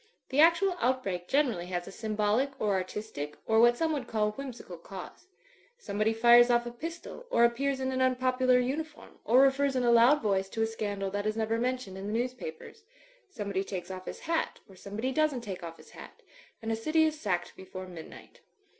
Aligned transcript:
The 0.29 0.39
actual 0.39 0.75
outbreak 0.79 1.27
generally 1.27 1.67
has 1.67 1.87
a 1.87 1.91
symbolic 1.91 2.59
or 2.59 2.73
artistic, 2.73 3.35
or, 3.45 3.59
what 3.59 3.77
some 3.77 3.93
would 3.93 4.07
call 4.07 4.31
whimsical 4.31 4.79
cause. 4.79 5.27
Somebody 5.77 6.11
fires 6.11 6.49
off 6.49 6.65
a 6.65 6.71
pistol 6.71 7.27
or 7.29 7.45
ap 7.45 7.55
pears 7.55 7.79
in 7.79 7.91
an 7.91 8.01
unpopular 8.01 8.57
uniform, 8.57 9.19
or 9.25 9.41
refers 9.41 9.75
in 9.75 9.83
a 9.83 9.91
loud 9.91 10.19
voice 10.23 10.49
to 10.49 10.63
a 10.63 10.65
scandal 10.65 11.11
that 11.11 11.27
is 11.27 11.37
never 11.37 11.59
mentioned 11.59 11.99
in 11.99 12.07
the 12.07 12.13
news 12.13 12.33
papers; 12.33 12.83
somebody 13.29 13.63
takes 13.63 13.91
off 13.91 14.05
his 14.07 14.21
hat, 14.21 14.59
or 14.67 14.75
somebody 14.75 15.11
doesn't 15.11 15.41
take 15.41 15.61
off 15.61 15.77
his 15.77 15.91
hat; 15.91 16.23
and 16.63 16.71
a 16.71 16.75
city 16.75 17.03
is 17.03 17.21
sacked 17.21 17.55
before 17.55 17.85
midnight. 17.85 18.41